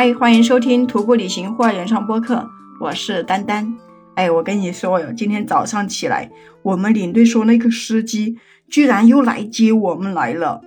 [0.00, 2.48] 嗨，欢迎收听徒步旅行户外原创播客，
[2.78, 3.76] 我是丹丹。
[4.14, 6.30] 哎，我跟你说哟，今天早上起来，
[6.62, 8.36] 我们领队说那个司机
[8.68, 10.60] 居然又来接我们来了，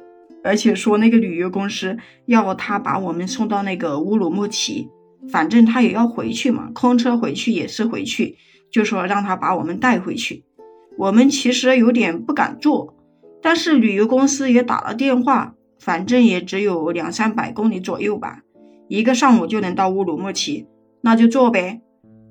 [0.43, 4.89] 而且说那个旅游公司要他把我们送到那个乌鲁木齐，
[5.31, 8.35] 反正他也要回去嘛，空车回去也是回去，
[8.69, 10.43] 就说让他把我们带回去。
[10.97, 12.93] 我们其实有点不敢坐，
[13.41, 18.41] 但是旅游公司也打了电话，反正也只有两三百公里左右吧。
[18.91, 20.67] 一个上午就能到乌鲁木齐，
[20.99, 21.79] 那就坐呗。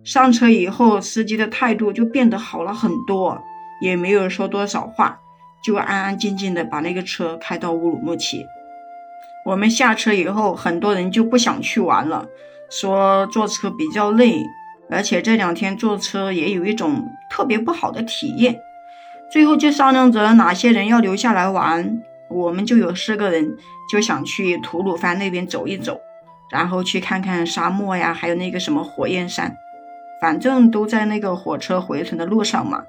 [0.04, 3.40] 上车以后，司机的态度就变得好了很多，
[3.80, 5.20] 也没有说多少话，
[5.64, 8.44] 就安安静静的把那个车开到乌鲁木齐。
[9.46, 12.26] 我们下车以后，很多人就不想去玩了，
[12.68, 14.44] 说坐车比较累，
[14.90, 18.60] 而且这两天坐车也有一种特别不好的体验。
[19.32, 23.56] 最后就商量着哪些人要留下来玩，我们就有四个人
[23.90, 25.98] 就想去吐鲁番那边走一走。
[26.50, 29.56] 然后去看看沙漠呀，还有那个什么火焰山，
[30.20, 32.82] 反正都在那个火车回程的路上嘛。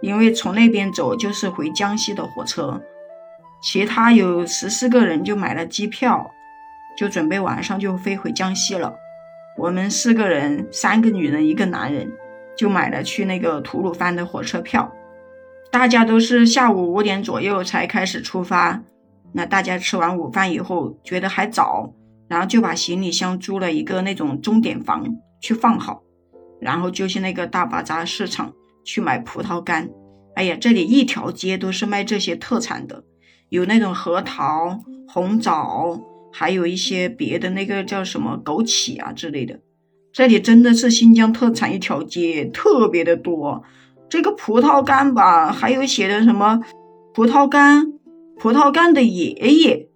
[0.00, 2.80] 因为从那边走就是回江西的火车。
[3.60, 6.30] 其他有十四个人就买了机票，
[6.96, 8.94] 就准备晚上就飞回江西了。
[9.56, 12.12] 我们四个人，三个女人一个男人，
[12.56, 14.92] 就买了去那个吐鲁番的火车票。
[15.72, 18.80] 大家都是下午五点左右才开始出发。
[19.32, 21.92] 那大家吃完午饭以后，觉得还早。
[22.28, 25.06] 然后就把行李箱租了一个那种钟点房
[25.40, 26.02] 去放好，
[26.60, 28.52] 然后就去那个大巴扎市场
[28.84, 29.88] 去买葡萄干。
[30.34, 33.02] 哎呀，这里一条街都是卖这些特产的，
[33.48, 36.00] 有那种核桃、红枣，
[36.32, 39.58] 还有一些别的那个叫什么枸杞啊之类的。
[40.12, 43.64] 这里真的是新疆特产一条街，特别的多。
[44.08, 46.60] 这个葡萄干吧，还有写的什么
[47.12, 47.92] 葡萄干，
[48.38, 49.87] 葡萄干的爷爷。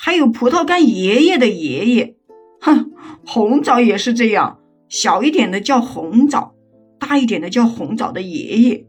[0.00, 2.14] 还有葡萄干爷爷的爷爷，
[2.60, 2.92] 哼，
[3.26, 6.54] 红枣也是这样，小一点的叫红枣，
[7.00, 8.86] 大一点的叫红枣的爷爷，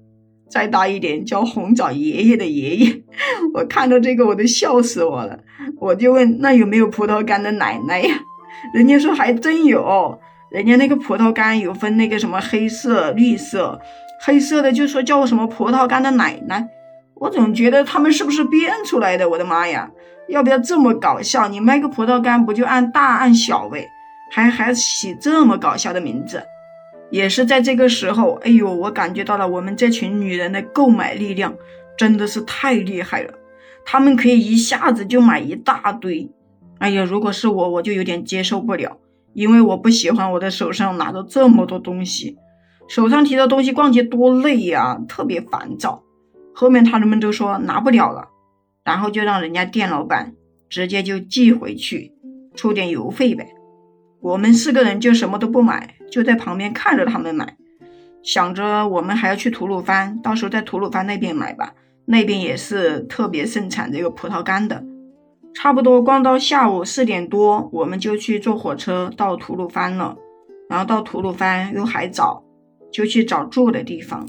[0.51, 3.01] 再大一点叫红枣爷爷的爷爷。
[3.55, 5.39] 我看到这个我都笑死我了，
[5.81, 8.19] 我就问那有没有葡萄干的奶奶呀？
[8.75, 10.19] 人家说还真有，
[10.51, 13.81] 人家那个葡萄干有分那个什么黑色、绿色，
[14.23, 16.69] 黑色的就说叫什么葡萄干的奶奶。
[17.19, 19.29] 我总觉得他们是不是编出来的？
[19.29, 19.91] 我的妈呀！
[20.29, 21.47] 要不要这么搞笑？
[21.47, 23.89] 你卖个葡萄干不就按大按小呗？
[24.31, 26.43] 还还起这么搞笑的名字？
[27.11, 31.55] 也是在这个时候，哎呦，我感觉到了我们这群女人的购买力量
[31.97, 33.33] 真的是太厉害了。
[33.83, 36.31] 她们可以一下子就买一大堆。
[36.77, 38.97] 哎呀，如果是我，我就有点接受不了，
[39.33, 42.37] 因为我不喜欢我的手上拿着这么多东西，
[42.87, 46.03] 手上提着东西逛街多累呀，特别烦躁。
[46.59, 48.27] 后面他们都说拿不了了。
[48.83, 50.33] 然后就让人家店老板
[50.67, 52.11] 直接就寄回去，
[52.53, 53.47] 出点邮费呗。
[54.19, 57.55] 我们四个人就什么都不买，就在旁边看着他们买，
[58.21, 64.83] 想着我们还要去吐鲁番，到时候在吐鲁番那边买吧，那边也是特别盛产这个葡萄干的。
[65.53, 70.17] 差不多逛到下午四点多，我们就去坐火车到吐鲁番了。
[70.67, 72.43] 然后到吐鲁番又还早，
[72.91, 74.27] 就去找住的地方。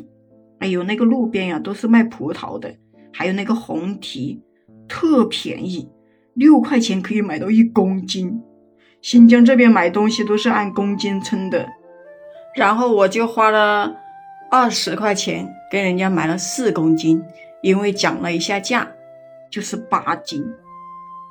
[0.60, 2.74] 哎呦，那个路边呀都是卖葡萄的。
[3.12, 4.40] 还有那个红提，
[4.88, 5.90] 特便宜，
[6.34, 8.40] 六块钱可以买到一公斤。
[9.02, 11.68] 新疆这边买东西都是按公斤称的，
[12.54, 13.96] 然后我就花了
[14.50, 17.22] 二十块钱跟人家买了四公斤，
[17.62, 18.86] 因为讲了一下价，
[19.50, 20.44] 就是八斤。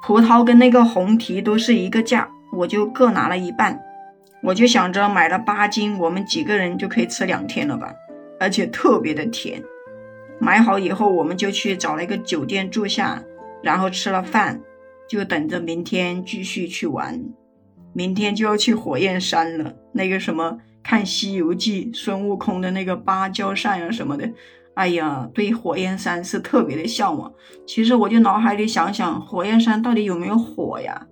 [0.04, 3.80] 葡萄跟那个红提都是一个价，我就各拿了一半。
[4.42, 7.94] 我就想着买了八斤，我们几个人就可以吃两天了吧，
[8.40, 9.64] 而且特别的甜。
[10.40, 13.24] 买好以后，我们就去找了一个酒店住下，
[13.62, 14.62] 然后吃了饭，
[15.08, 17.22] 就等着明天继续去玩。
[17.94, 24.32] 明天就要去火焰山了，那个什么看《西游记》孙悟空的那个芭蕉扇啊什么的。
[24.76, 27.34] 哎呀，对火焰山是特别的向往。
[27.68, 31.08] 其实我就脑海里想想，火焰山到底有没有火呀？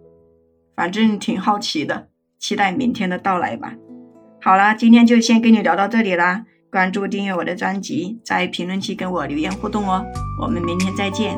[0.75, 2.07] 反正挺好奇的，
[2.40, 3.74] 期待明天的到来吧。
[4.42, 6.46] 好了，今天就先跟你聊到这里啦。
[6.77, 10.06] 关注订阅我的专辑，在评论区跟我留言互动哦，
[10.39, 11.35] 我们明天再见。